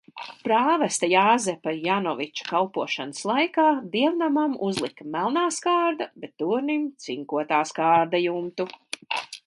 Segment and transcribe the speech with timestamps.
[0.45, 3.67] Prāvesta Jāzepa Janoviča kalpošanas laikā
[3.97, 8.71] dievnamam uzlika melnā skārda, bet tornim cinkotā skārda jumtu.